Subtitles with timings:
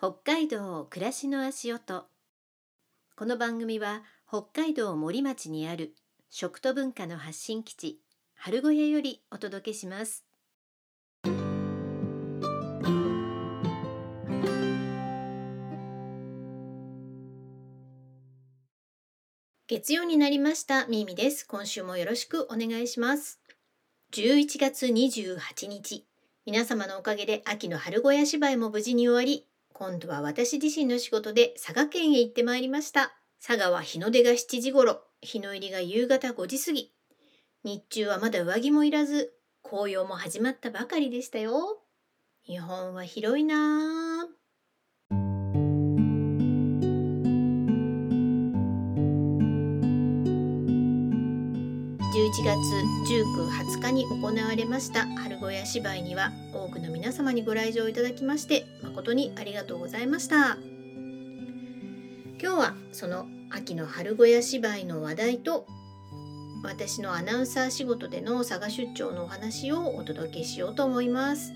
[0.00, 2.06] 北海道暮らしの足音。
[3.16, 5.92] この番組は北海道森町にある
[6.30, 8.00] 食と文化の発信基地
[8.36, 10.24] 春小屋よりお届けします。
[19.66, 20.86] 月曜になりました。
[20.86, 21.44] みみです。
[21.44, 23.40] 今週もよろしくお願いします。
[24.12, 26.06] 11月28日。
[26.46, 29.48] 皆様のおかげで秋の春小屋芝居も無事に終わり
[29.78, 33.12] 今度は私自身の仕事で佐賀県へ行ってまいりました。
[33.40, 35.04] 佐賀は日の出が7時頃。
[35.22, 36.92] 日の入りが夕方5時過ぎ。
[37.62, 41.78] 日中はまだ上着もいらず紅葉も始まったばかりでしたよ。
[42.44, 44.07] 日本は広いなぁ
[52.80, 55.06] 19、20日に行われました。
[55.06, 60.56] 春小屋芝居には多くの皆様にご来場いただきまして誠にありがとうございました。
[62.40, 65.66] 今日はその秋の春小屋芝居の話題と
[66.62, 71.52] 私のアナウンサー仕事での佐賀出張のお話をお届けしようと思います。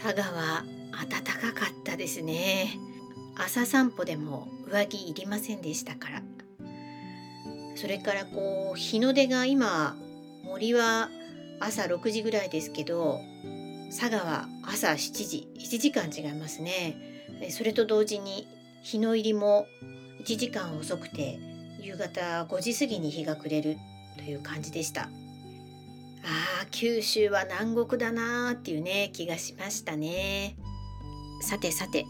[0.00, 0.64] 佐賀は
[1.08, 2.76] 暖かかったですね。
[3.36, 6.22] 朝散歩でも上着いりませんでしたから。
[7.80, 9.96] それからこう日の出が今
[10.42, 11.10] 森は
[11.60, 13.20] 朝6時ぐらいですけど
[13.88, 16.96] 佐賀は朝7時1時間違いますね。
[17.50, 18.48] それと同時に
[18.82, 19.68] 日の入りも
[20.24, 21.38] 1時間遅くて
[21.80, 23.78] 夕方5時過ぎに日が暮れる
[24.16, 25.02] という感じでした。
[25.02, 30.56] あー九州は南国だなーっていうね気がしましたね。
[31.42, 32.06] さてさて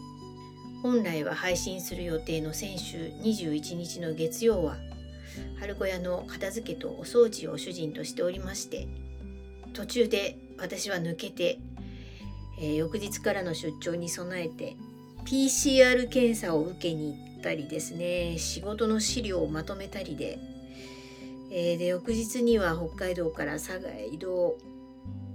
[0.81, 4.75] 本来は配信する予定の先週21日の月曜は
[5.59, 8.87] 春小屋の片付けとお掃除を主人としておりまして
[9.73, 11.59] 途中で私は抜けて、
[12.59, 14.75] えー、翌日からの出張に備えて
[15.25, 20.39] PCR 検査を受けに行ったりですね仕事の資料をまとめたりで,、
[21.51, 24.57] えー、で翌日には北海道から佐賀へ移動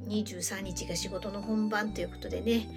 [0.08, 2.68] 23日が仕事の本番ということでね、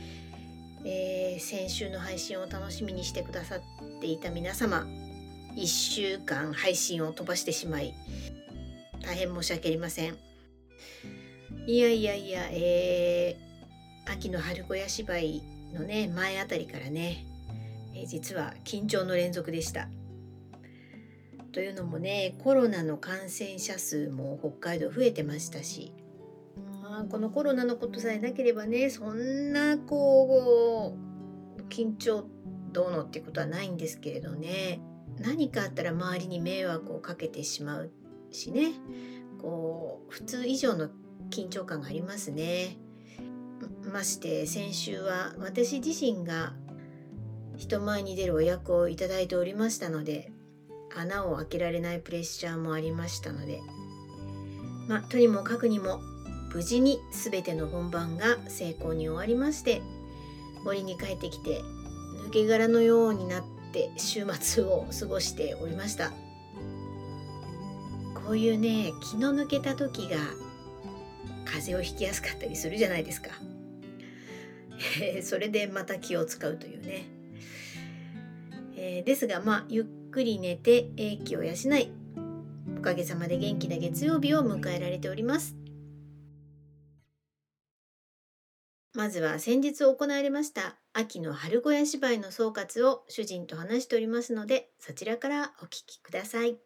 [0.85, 4.85] えー、先週の配信を楽しみにしてくださっていた皆様
[5.57, 7.95] 1週間配信を飛ばしてしまい
[9.01, 10.15] 大変申し訳ありません。
[11.65, 15.41] いやいやいやえー、秋の春小屋芝居
[15.73, 17.25] のね前あたりからね、
[17.95, 19.89] えー、実は緊張の連続でした。
[21.51, 25.91] というのもねコロナの感染者数も北海道増えてましたし
[26.83, 30.95] あこのコロナのことさえなければねそんなこ
[31.57, 32.25] う緊張
[32.71, 34.81] どうのってことはないんですけれどね。
[35.21, 37.91] 何かあったら周りに迷惑をかけてしまう
[38.31, 38.73] しね
[39.41, 40.89] こう普通以上の
[41.29, 42.77] 緊張感がありますね。
[43.91, 46.53] まして先週は私自身が
[47.55, 50.31] 人前に出るお役をいただいておりましたので
[50.95, 53.59] 穴を開けられないプレッシャーもありましたので
[54.87, 56.01] まあとにもかくにも
[56.53, 59.81] 無事に全ての本番が成功に終わりまして
[60.63, 61.61] 森に帰ってきて
[62.25, 66.11] 抜け殻のようになってって週末を過ごしておりました。
[68.13, 70.17] こういうね気の抜けた時が
[71.45, 73.29] 風邪をひきやすかったりするじゃないですか。
[75.23, 77.05] それでまた気を使うというね、
[78.75, 81.91] えー、ですがまあゆっくり寝て英気を養い
[82.77, 85.66] おかげさまで元気な月曜日を迎えられております。
[88.93, 96.57] まずは先日行われました秋の春小屋芝居の総括を主人と話しておりますのでそちらからお聞きください。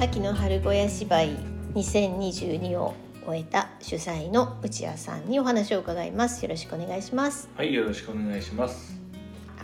[0.00, 1.36] 秋の春小屋芝居
[1.74, 2.94] 2022を
[3.24, 6.42] 終えた主催の内谷さんにお話を伺います。
[6.42, 7.48] よろしくお願いします。
[7.56, 9.00] はいよろしくお願いします。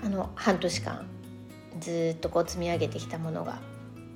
[0.00, 1.06] あの半年間
[1.80, 3.58] ずっとこう積み上げてきたものが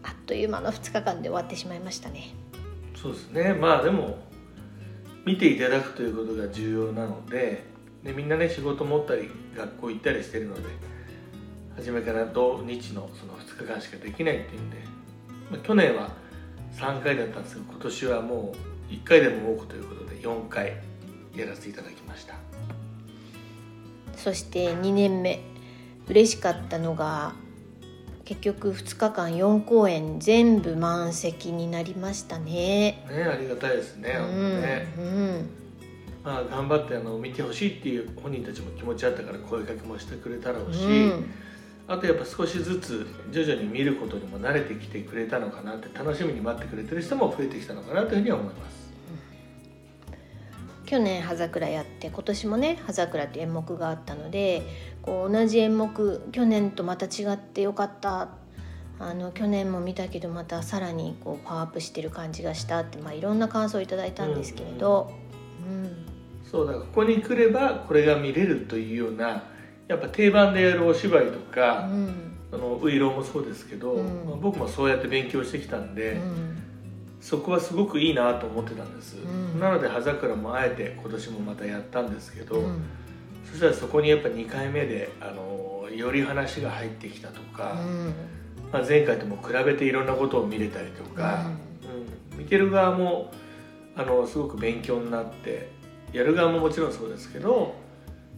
[0.03, 2.35] あっという間の2日間で終わってしまいましたね。
[2.95, 3.55] そうですね。
[3.55, 4.19] まあでも
[5.25, 7.65] 見ていただくということが重要なので
[8.03, 10.63] でみんなね仕事持ったり学校行ったりしてるので
[11.77, 14.77] 初めから土日のその2日間しかできないっていうんで、
[15.51, 16.11] まあ、去年は
[16.75, 18.53] 3回だったんですが今年はも
[18.91, 20.77] う1回でも多くということで4回
[21.37, 22.35] やらせていただきました。
[24.17, 25.41] そして2年目
[26.09, 27.35] 嬉しかったのが
[28.25, 33.05] 結局2日間4公演全部満席になりましたね。
[33.11, 34.17] ねありがたいですね。
[34.19, 35.51] うんねうん、
[36.25, 41.31] まあ頑張ってあの見てほしいっていう本人たちも気持ちあったから声かけもしてくれたろうし、うん、
[41.89, 48.83] あとやっぱ少しずつ徐々に見ることにも慣れてきてくれたのかなって楽しみに待ってくれてる人も増えてきたのかなというふうには思います。
[50.93, 54.63] 去年葉桜やって今年もね葉桜って演目があったので
[55.03, 58.29] こう同じ演目去年とまた違ってよかった。
[58.99, 65.11] あの去年も見たけどまたさらにこうパワーアップしてる感じがしたって、まあ、いろんな感想をいただいたんですけれど、
[65.67, 66.07] うん。
[66.49, 69.43] そうだからここに来ればこれが見れるというような
[69.89, 72.15] やっぱ定番でやるお芝居とうか、ん。
[72.53, 74.29] あのウイローもそうですけど、うん。
[74.29, 76.63] まあ僕もそうやって勉強してきたんで、うん。
[77.21, 79.59] そこはすごくいいなと思ってたんです、うん。
[79.59, 82.85] なので葉桜もあえて今年もまたやったんですけど、うん
[83.45, 88.15] そしたらそこにやっぱ2回目であのより話が入ってきたとか、うん。
[88.73, 91.47] まあ、前回とも比べていろんなことを見れたりとか、
[92.33, 92.39] うん。
[92.39, 93.33] 見てる側も
[93.97, 95.69] あのすごく勉強になって
[96.13, 97.75] やる側ももちろんそうですけど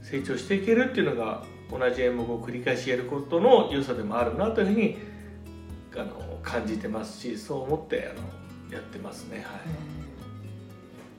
[0.03, 4.99] 成長していけるっていうのが同じ演目を繰り返しやることの良さでもあるなというふうに
[5.97, 9.45] あの感じてますしそう思ってあのやってますね。
[9.47, 9.61] は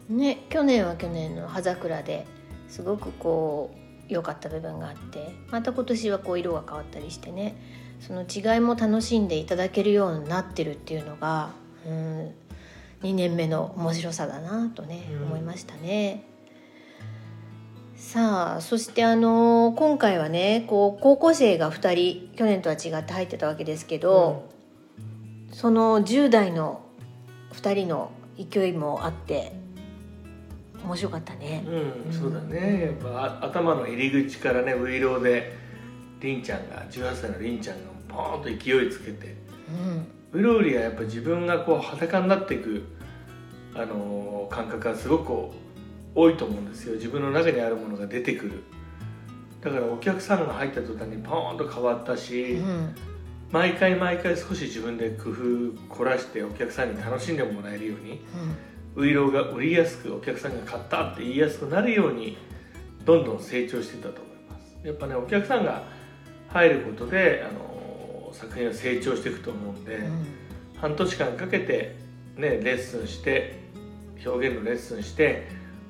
[0.09, 0.13] い。
[0.13, 2.25] ね去年は去年の葉桜で
[2.67, 3.71] すごくこ
[4.09, 7.55] う良かった部分があってまた今年はこう色が変わったりしてね
[7.99, 11.51] その違いも楽しんでいただけるようになってるっていうのが、
[11.87, 12.33] うん、
[13.03, 16.27] 2年目の面白さだなとね、うん思いましたね。
[17.95, 24.49] さあそしてあの今回はねこう高校生が2人去年とは違って入ってたわけですけど、
[25.51, 26.85] その10代の
[27.53, 29.53] 2人の勢いもあって
[30.85, 31.63] 面白かったね。
[32.05, 32.85] うん、そうだね。
[32.85, 35.53] やっぱあ頭の入り口からねウイローで
[36.21, 39.35] りんちゃんが18歳のりんちゃんがポーンと勢いつけて。
[40.33, 40.39] うん。
[40.39, 42.83] ウイロウリはやっぱ自分がこう裸になっていく、
[43.73, 45.49] あのー感覚がすごく
[46.13, 46.95] 多いと思うんですよ。
[46.95, 48.63] 自分の中にあるものが出てくる。
[49.61, 52.95] だからお客さんが入った途端にポーンと変わったし、うん。
[53.51, 58.19] 毎回毎回少し自分で工夫凝らしてお客さんに楽しんでもらえるように
[58.95, 62.37] ウイローが売りやすくお客さんが買ったって言いやすくなるように
[63.03, 64.87] どんどん成長してたと思います。
[64.87, 65.83] やっぱねお客さんが
[66.49, 67.75] 入ることで、あのー
[68.35, 70.25] 作品は成長していくと思うんで、うん。
[70.75, 71.95] 半年間かけて、
[72.35, 73.57] ね、レッスンして
[74.25, 75.47] 表現のレッスンして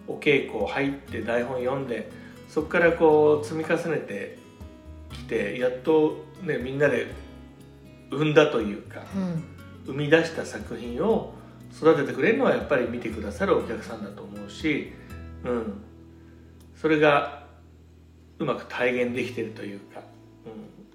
[0.08, 2.12] お稽古入って台本読んで
[2.48, 4.38] そこからこう積み重ねて
[5.12, 7.08] きてやっと、ね、みんなで
[8.12, 9.44] 生んだというかうん。
[9.88, 11.35] 生み出した作品を
[11.76, 14.94] 育ててくれるのはやっぱり見てくださるお客さんだと思うし、
[15.44, 15.82] うん、
[16.76, 17.44] それが
[18.40, 20.02] うまく体現できてるというか、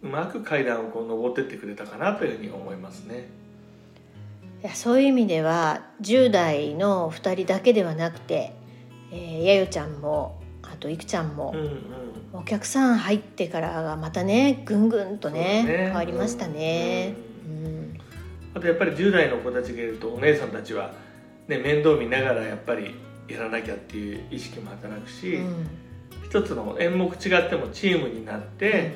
[0.02, 3.28] うん、うまく階段をこう登ってってくれたかなというふうに思いますね。
[4.62, 8.52] いやそういう意味では10代の2人だけではなくて、
[9.10, 11.80] えー、やよちゃんもあといくちゃんも、うんうん。
[12.32, 15.76] お客さん入ってからがまたねぐんぐんとねね。
[15.86, 17.14] 変わりましたね。
[17.46, 17.89] ううん
[18.54, 20.92] あとやっぱり10代の子たちがいるとお姉さんたちは、
[21.48, 22.94] ね、面倒見ながらやっぱり
[23.28, 25.66] やらなきゃっていう意識も働くし、うん。
[26.24, 28.94] 一つの演目違ってもチームになって、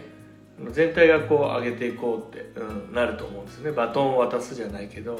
[0.72, 3.72] 全体がこう上げていこうって、うん、なると思うんですね。
[3.72, 5.18] バトンを渡すじゃないけど、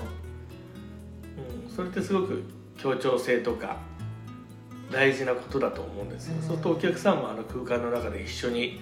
[1.67, 2.43] うん、それってすごく
[2.79, 3.79] 協調性とか
[4.91, 8.81] 大事なことだと思うんですよ、うんそうするとお客さんもあの空間の中で一緒に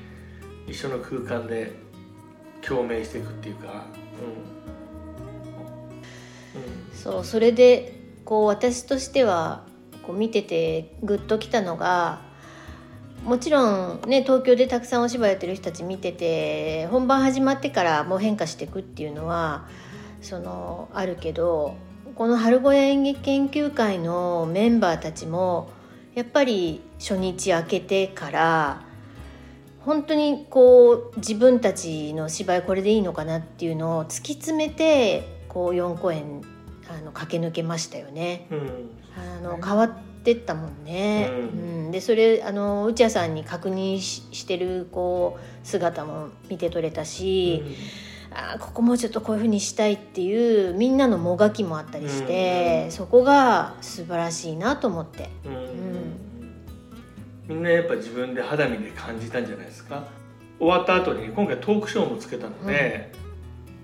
[0.66, 1.72] 一緒の空間で
[2.60, 3.86] 共鳴していくっていうか、
[4.66, 4.71] うん
[6.94, 9.64] そうそれでこう私としては
[10.02, 12.20] こう見ててグッときたのが
[13.24, 19.68] もちろんね東京でたくさんお芝居やってる人たち見てて本番始まってからもう変化していくっていうのは
[20.20, 21.76] そのあるけど
[22.14, 25.70] この春小屋演劇研究会のメンバーたちも
[26.14, 28.84] やっぱり初日明けてから
[29.80, 36.42] 本当にこう自分たちの芝居これでいいのかなっていうのを突き詰めてこう4公演
[36.98, 38.46] あの駆け抜けましたよね。
[38.50, 38.58] うん。
[38.58, 39.90] うんあの変わっ
[40.24, 41.28] てったもんね。
[41.30, 41.88] ううん。
[41.88, 47.62] んでそれあの内谷さんに確認ししてるこう姿も見て取れたし、
[48.30, 52.92] あーここもうちょっとこういうふうにしたいっていうみんなのもがきもあったりして、うん。
[52.92, 55.28] そこが素晴らしいなと思って。
[55.44, 55.52] うん。
[55.52, 56.12] ん
[57.48, 60.04] みんなやっぱ自分で肌身で感じたんじゃないですか。
[60.58, 63.12] 終わった後に今回トークショーもつけたので、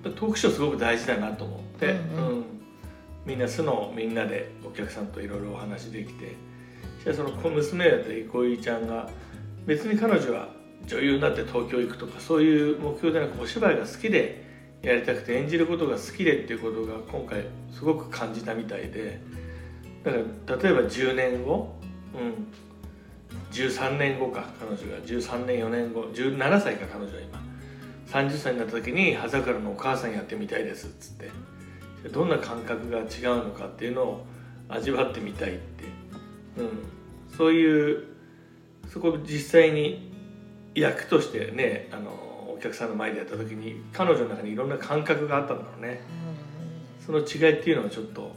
[0.02, 2.28] トークショーすごく大事だなと思って、うんうん。
[2.28, 2.44] うん
[3.28, 6.34] みんな素のみんなでお客さんといろいろお話できて
[7.04, 9.10] そしたらその娘だった憩いちゃんが
[9.66, 10.48] 別に彼女は
[10.86, 14.48] 女優になって東京行くとかそういう目標でなくお芝居が好きで
[14.80, 19.20] やりたくて演じることが好きでっていうことが今回すごく感じたみたいで
[20.04, 21.74] だから例えば10年後、
[22.14, 22.46] うん、
[23.52, 27.42] 13年後か彼女が13年4年後17歳か彼女は今
[28.06, 31.57] 30歳になった時に葉桜のお母さんやってみたいですっつって。
[32.12, 33.02] どんな感覚が違
[33.38, 34.26] うのかっていうのを
[34.68, 35.84] 味わってみたいって、
[36.56, 38.04] うん、そういう
[38.88, 40.12] そこ実際に
[40.74, 46.00] 役としてねあのお客さんの前でやった時に彼女の中にいろんな感覚があったんだろうね、
[47.04, 48.32] その違いっていうのをちょっと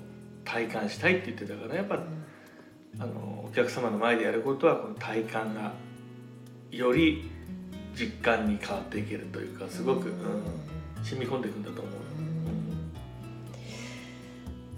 [0.46, 2.04] 体感したいって言ってたからやっぱ、
[3.00, 5.74] あのお客様の前でやることはこの体感が
[6.72, 7.30] より
[7.96, 11.91] 実感に変わっていけるというかすごく、うん、染み込んでいくんだと思う。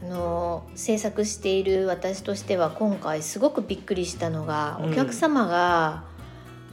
[0.03, 6.03] あの制作している私としては今回すごくびっくりしたのが、お客様が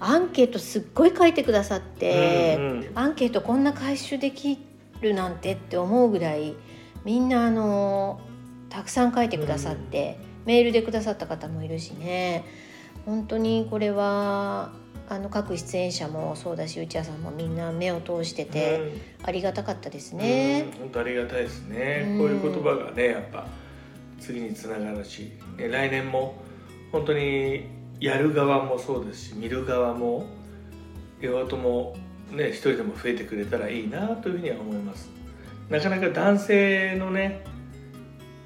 [0.01, 4.59] アンケートすっごい書いてくださって、うんうん、アンケートこんな回収でき
[5.01, 6.57] るなんてって思うぐらい
[7.05, 8.21] みんなあの
[8.69, 12.45] たくさん書いてくださって、うん、メールでくださった方もいるしね
[13.07, 14.73] 本当にこれは
[15.09, 18.93] あの各出演者もそうだし内谷さんもみんな目を通してて、
[19.25, 20.67] ありがたかったですね。
[20.79, 23.47] 本当ありがたいですね、こういう言葉がねやっぱ
[24.21, 26.37] 次につながるし、ね、来年も
[26.93, 27.65] 本当に
[27.99, 30.27] やる側もそうですし見る側も
[31.21, 31.97] 両方とも
[32.31, 35.11] ね一人でも増えてくれたらいいなというふうには思います。
[35.69, 37.45] なかなか男性のね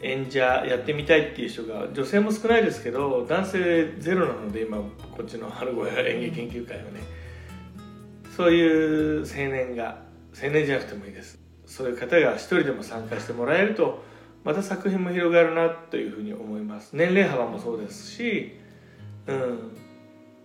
[0.05, 7.01] 演者やってみたいっていう人が女性も少ないですけど男性ゼロなので今こっちの春小屋演劇研究会はね
[8.37, 10.03] そういう青年が
[10.41, 11.39] 青年じゃなくてもいいです。
[11.67, 14.05] そういう方が一人でも参加してもらえると
[14.45, 16.95] また作品も広がるなというふうに思います。
[16.95, 18.59] 年齢幅もそうですし
[19.27, 19.77] うん。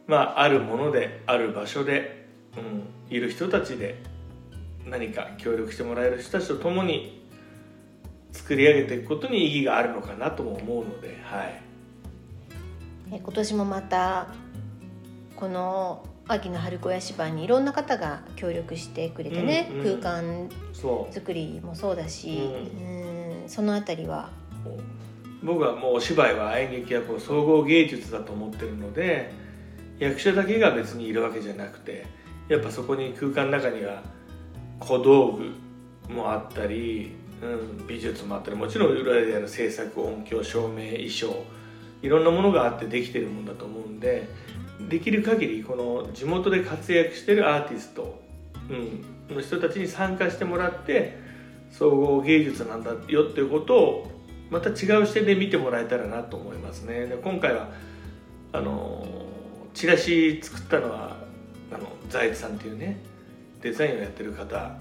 [0.07, 4.01] まああるものである場所で、うん、いる人たちで
[4.85, 7.18] 何か協力してもらえる人たちと共に
[8.31, 11.61] 作り上げていくことに意義があるのかなとも思うので、はい、
[13.09, 14.27] 今年もまた
[15.35, 20.49] この秋の春小屋芝居にいろんな方が協力してくれてね、うんうん、空間
[21.11, 22.81] 作りもそうだし、う。
[22.81, 24.29] ん、うんその辺りは。
[25.43, 29.31] 僕はもうお芝居は演劇やこう総合芸術だと思ってるので
[29.97, 32.05] 役者だけが別にいるわけじゃなくて
[32.49, 34.03] やっぱそこに空間の中には
[34.79, 35.31] 小道
[36.07, 41.45] 具もあったりうん、美術もあったりもちろん裏で制作音響照明衣装
[42.01, 44.27] いろんなものがあってできてるもんだと思うんで
[44.89, 48.21] できる限りこの地元で活躍してるアーティスト、
[48.69, 51.17] うん、の人たちに参加してもらって
[51.71, 54.11] 総合芸術なんだよっていうことを
[54.49, 57.05] また違う視点で見てもらえたらなと思いますね。
[57.05, 57.69] で今回は
[58.51, 59.05] あの
[59.75, 61.17] チラシ作ったのは
[61.71, 62.99] あの財津さんっていうね
[63.61, 64.77] デザインをやってる方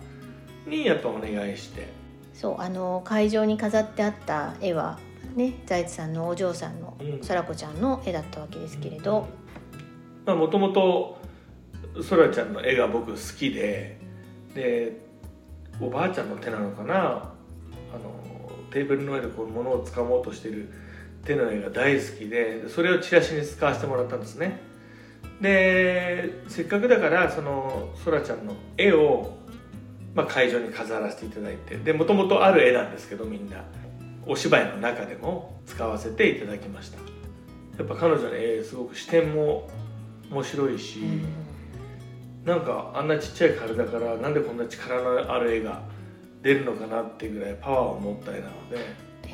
[0.67, 1.98] にやっぱお願いして
[2.39, 5.01] そうあの会場に飾ってあった絵は
[5.35, 9.27] ね財津さんのお嬢さんの空子ちゃんの絵だったわけですけれど。
[10.25, 11.19] もともと
[12.09, 13.99] 空ちゃんの絵が僕好きで
[14.55, 15.01] で
[15.81, 16.95] おばあちゃんの手なのかな。
[16.95, 18.13] あの
[18.71, 20.71] テーブルの上でこう物をつかもうとしてる
[21.25, 24.61] 手の絵が大好きでそれをチラシに使わせてもらったんですね。
[25.41, 29.38] でせっかくだからその空ちゃんの絵を
[30.15, 33.65] まあ、会場に飾らせていただいてでもともとある絵なんですけどみんな。
[34.31, 36.99] お芝居の中でも使わせていただきました。
[37.79, 39.71] やっぱ彼女の絵すごく視点も
[40.31, 41.25] 面白いし、うん、
[42.45, 45.81] なんかあんなちっちゃい体からなんでこんな力のある絵が
[46.43, 48.77] 出るのかなっていうぐらいパワーを持った絵なので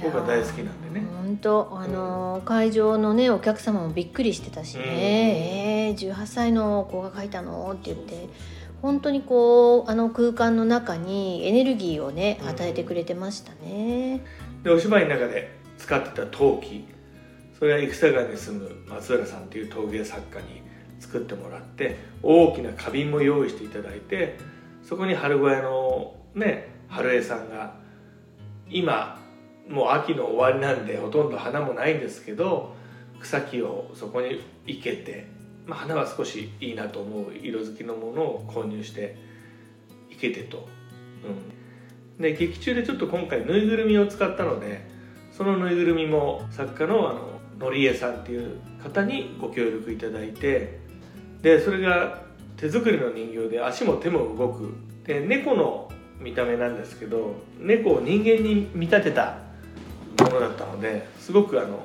[0.00, 1.06] 僕は大好きなんでね。
[1.06, 7.72] 本当あのーうん、会場のねお客様もびっくりしてたしね、うん、えー、18歳の子が描いたの？
[7.72, 8.28] って言って
[8.84, 14.20] 本当にこうあの空間の中にエネルギーをね与えてくれてましたね。
[14.62, 16.84] でお芝居の中で使ってた陶器
[17.58, 20.60] それは生田川に住む松浦さんという陶芸作家に
[21.00, 24.36] 作ってもらって大きな花瓶も用意していただいて
[24.82, 27.76] そこに春小屋のね春江さんが
[28.68, 29.18] 今
[29.66, 32.74] もう秋の終わりなんでほとんど花もないんですけど
[33.18, 35.32] 草木をそこに生けて
[35.66, 39.16] まあ、花は少しいいなと思う色づきのものを購入して
[40.10, 40.68] いけてと、
[42.18, 44.86] うん、で劇中でちょっと今回ぬいぐるみを使ったので
[45.32, 50.80] そのぬいぐるみも作家のあののりえさんっていう方にご協力いただいて
[51.40, 52.22] でそれが
[52.56, 54.74] 手作りの人形で足も手も動く。
[55.04, 59.38] で猫の見た目なんですけど猫を人間に見立てた
[60.18, 61.78] ものだったのですごくあの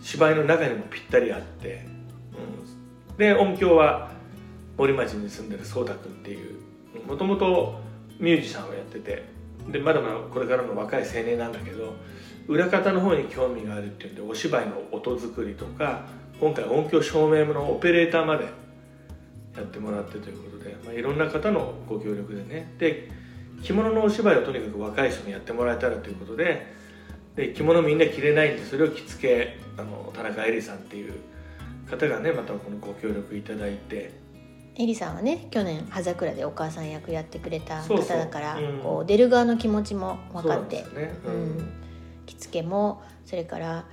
[0.00, 1.93] 芝居の中にもぴったりあって。
[3.16, 4.10] で音響は
[4.76, 6.58] 森町に住んでる颯太君っていう
[7.06, 7.80] もともと
[8.18, 9.24] ミュージシャンをやってて
[9.70, 11.94] でまだまだこれからの若い青年なんだけど
[12.48, 16.06] 裏方の方に興味があるっていうんでお芝居の音作りとか
[16.40, 18.44] 今回音響照明のオペレーターまで
[19.56, 22.74] やってもらってということで、まあ、いろんな方のご協力でね。
[22.78, 23.08] で
[23.62, 26.66] 着物のお芝居をとにかく若い人にやってもらえたらということで
[27.36, 31.14] で着物みんな着れないんでそれを着付けあの田中恵里さんっていう
[31.88, 34.22] 方がねまたこのご協力いただいて。
[34.76, 38.80] エリさんはね去年葉桜でお母さん役やってくれた方だからうん。
[38.80, 40.84] こう出る側の気持ちも分かって。
[42.26, 43.86] 着付けもそれから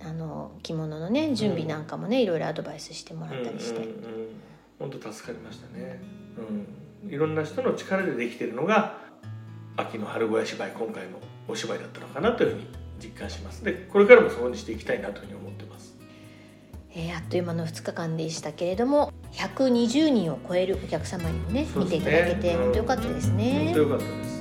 [0.00, 6.00] あの着物のね準備なんかもね、いろいろアドバイスしてもらったりして、うん本当助かりましたね、
[7.04, 8.98] うん、いろんな人の力でできてるのが
[9.76, 12.66] 秋の春小屋芝居今回のお芝居だったのかなというふうに
[13.00, 13.64] 実感します。
[13.64, 15.67] でこれからもそうにしていきたいなというふうに思ってます
[16.94, 23.80] えーあっという間の2日間でしたけれども120人を超えるお客様にもねね見ていただけてうん本当良かったですね本当。
[23.80, 24.38] 良かったです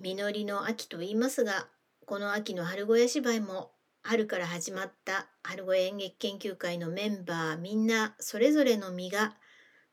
[0.00, 1.66] 実りの秋と言いますが
[2.06, 3.72] この秋の春小屋芝居も
[4.02, 9.34] 春から始まった春小屋演劇研究会のメンバーみんなそれぞれの実が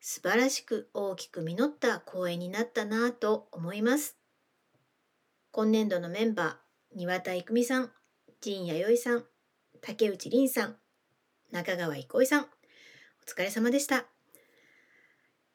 [0.00, 4.16] 素晴らしく大きく実った公演になったなぁと思います
[5.52, 7.90] 今年度のメンバー庭田郁美さん
[8.40, 9.24] 陣弥生さん
[9.82, 10.76] 竹内凛さん
[11.52, 12.44] 中川憩さんお
[13.26, 14.06] 疲れ様でした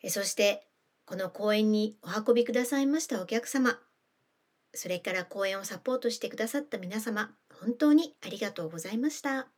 [0.03, 0.67] えそして
[1.05, 3.79] この公演にお運びくださいましたお客様
[4.75, 9.54] それから公演をサポートしてくださった皆様、本当にありがとうございました。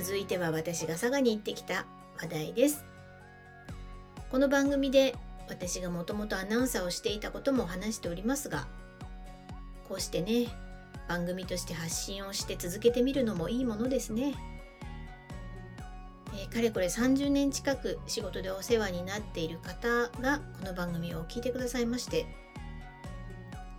[0.00, 1.84] 続いては私が佐賀に行ってきた
[2.20, 2.84] 話題です。
[4.30, 5.16] この番組で
[5.48, 8.68] 私がもともとアナウンサーをしていたことも話しておりますが、
[9.88, 10.46] こうしてね、
[11.08, 14.34] 番組として発信をして続けてみるのもいいものですね。
[16.34, 19.88] えーかれこれ30年近く仕事でお世話になっている方
[20.20, 22.26] がこの番組を聞いてくださいまして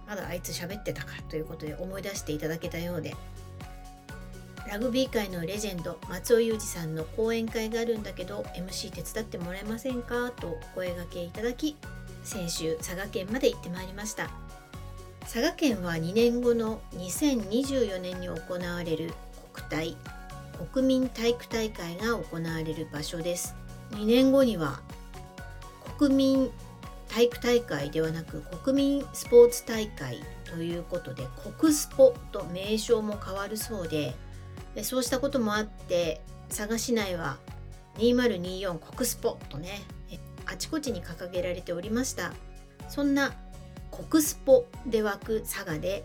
[0.06, 3.16] まだあいつ喋ってたかということで思い出していただけたようで
[4.70, 10.30] ラグビー界のレジェンド松尾裕二さんの講演会があるんだけど MC 手伝ってもらえませんか？
[10.30, 11.76] とお声掛けいただき
[12.24, 14.30] 先週佐賀県まで行ってまいりました。
[15.22, 19.12] 佐賀県は2年後の2024年に行われる
[19.54, 19.98] 国体
[20.72, 23.56] 国民体育大会が行われる場所です。
[23.94, 24.82] 2年後には
[25.98, 26.52] 国民
[27.08, 31.24] 体育大会ではなく国民スポーツ大会ということで
[31.58, 34.14] 国スポと名称も変わるそうで
[34.84, 37.38] そうしたこともあって佐賀市内は
[37.98, 39.82] 2024国スポとね
[40.46, 42.34] あちこちに掲げられておりました。
[42.88, 43.34] そんな
[43.92, 46.04] 国スポで湧く佐賀で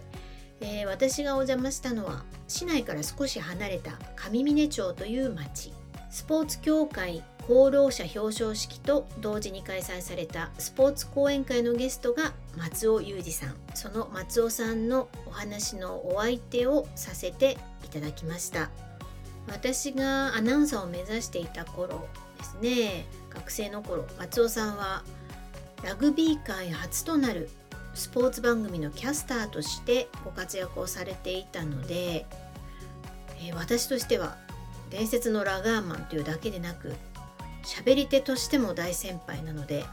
[0.61, 5.73] えー私がお邪魔したのは市内から少し離れた上峰町という町。
[6.11, 13.55] スポーツ協会功労者表彰式と同時に開催されたスポーツ講演会のゲストが松尾裕二さん。
[13.75, 17.59] その松尾さんのお話のお相手をさせて
[17.94, 18.70] ただきました。
[19.46, 22.07] 私がアナウンサーを目指していた頃
[22.38, 25.02] ですね学生の頃松尾さんは
[25.83, 27.50] ラグビー界初となる
[27.94, 32.26] スポーツ番組のキャスターとしてご活躍をされていたので、
[33.38, 34.38] えー私としては
[34.90, 36.94] 伝説のラガーマンというだけでなく
[37.62, 39.85] 喋り手としても大先輩なので、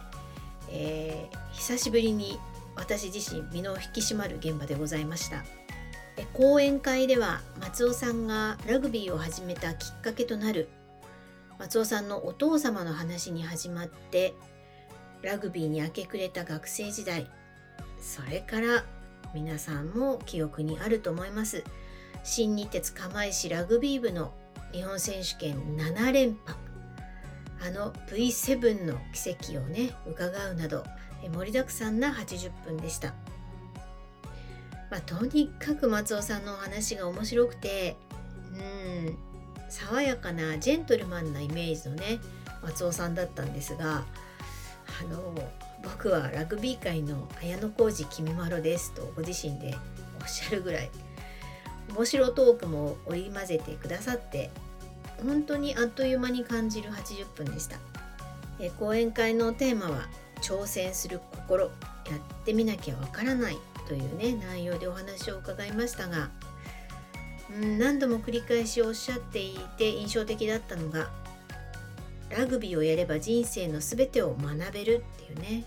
[0.69, 2.39] えー久しぶりに
[2.75, 5.43] 私自身身の引き締まる現場でございました。
[6.33, 10.69] 講演会では松尾さんがラグビーを始めたきっかけとなる
[11.59, 14.33] 松尾さんのお父様の話に始まって
[15.21, 17.29] ラグビーに明け暮れた学生時代
[17.99, 18.83] それから
[19.33, 21.63] 皆さんも記憶にあると思います。
[22.23, 24.33] 新日鉄釜石ラグビー部の
[24.73, 26.57] 日本選手権7連覇。
[27.63, 30.83] あの V7 の奇跡をね伺うなど
[31.31, 33.13] 盛りだくさんな80分でした、
[34.91, 37.95] まあ、とにかく松尾さんのお話が面白くて
[38.53, 39.17] うん
[39.69, 42.19] 爽やかなジェントルマンなイメージのね
[42.61, 44.03] 松尾さんだったんですが
[44.99, 45.33] あの
[45.81, 49.75] 僕はラグビー界の綾小路きみまろですとご自身で
[50.21, 50.91] おっしゃるぐらい
[51.95, 54.51] 面白トークも織り交ぜてくださって
[55.25, 57.77] 本当にあっという間に感じる80分でした。
[58.79, 60.07] 講演会のテーマは
[60.41, 63.57] 挑戦する心やってみなきゃわからない。
[63.91, 66.29] というね内容でお話を伺いましたが
[67.61, 71.09] うん何度も繰り返しおっしゃっていて印象的だったのが
[72.29, 75.65] ラグビーをやれば人生のすべてを学べるっていうね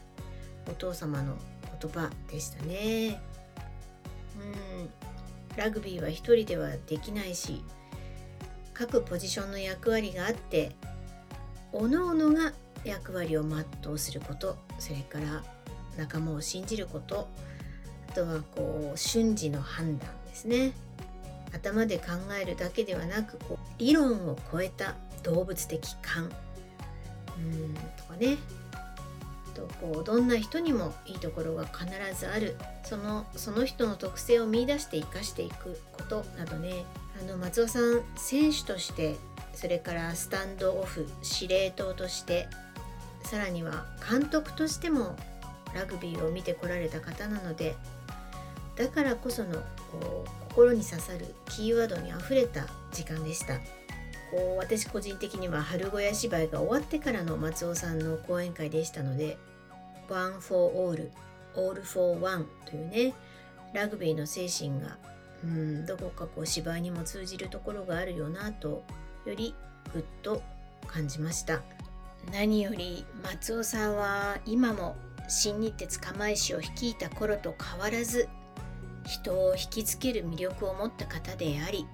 [0.67, 1.37] お父様の
[1.79, 3.21] 言葉でしたね。
[4.39, 7.63] うんラグビーは一人ではできないし
[8.73, 10.73] 各ポジションの役割があって
[11.73, 12.53] 各々が
[12.85, 15.45] 役割を全うすることそれから
[15.99, 17.29] 仲間を信じること
[18.15, 20.73] とはこう瞬時の判断ですね。
[21.53, 22.05] 頭で考
[22.41, 28.37] えるだけではなくこう理論を超えた動物的感うんとかね。
[29.55, 31.87] とこうどんな人にもいいところが必
[32.19, 32.57] ずある。
[32.83, 36.85] そのその人の特性を見いだして生かしていくことなどね。
[37.21, 39.17] あの松尾さん選手として
[39.55, 42.49] それからスタンドオフ司令塔として
[43.23, 45.17] さらには監督としても
[45.75, 47.77] ラグビーを見てこられた方なので
[48.77, 49.55] だからこその
[49.93, 53.59] こう心に刺さるキーワードにあふれた時間でした。
[54.31, 59.39] こう私個人的には春小屋芝居が終わってからの松尾さんの講演会でしたので
[60.11, 61.11] 「One for All」
[61.55, 63.15] 「All for One」というね
[63.73, 64.99] ラグビーの精神が
[65.45, 68.83] うんどこかこう芝居にも通じるところがあるよなと
[69.25, 69.55] より
[69.93, 70.43] ぐっと
[70.89, 71.63] 感じました。
[72.33, 74.97] 何より松尾さんは今も
[75.29, 78.29] 新日鉄釜石を率いた頃と変わらず
[79.07, 81.87] 人を引きつける魅力を持った方であり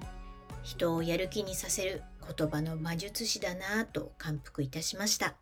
[0.62, 2.02] 人をやる気にさせる
[2.36, 5.34] 言葉の魔術師だなぁと感服いたしました。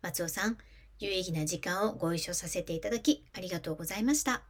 [0.00, 0.58] 松尾さん
[0.98, 4.42] 有意義な時間をご一緒させていただきありがとうございました。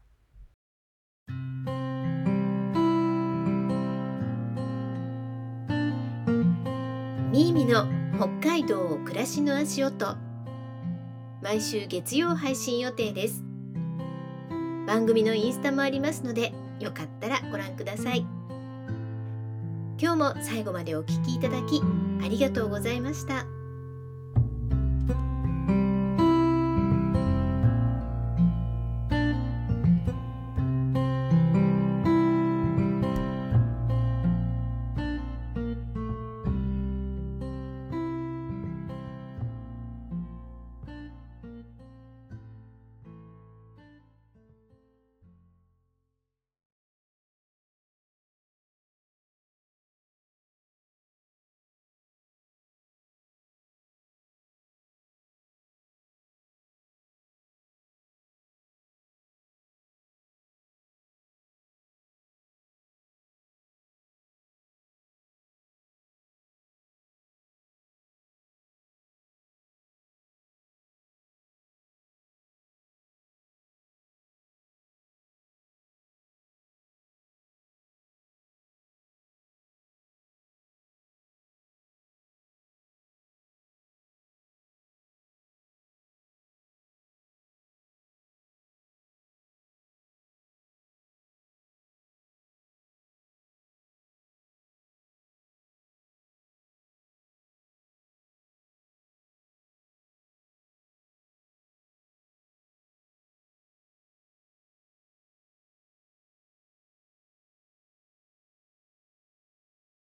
[7.30, 10.16] みーみの北海道暮らしの足音。
[11.42, 13.53] 毎週月曜配信予定です。
[14.86, 18.26] 番組のインスタもありますのでよかったらご覧ください
[20.00, 21.80] 今日も最後までお聴きいただき
[22.22, 23.53] ありがとうございました。